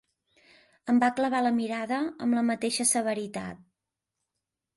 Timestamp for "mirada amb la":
1.57-2.43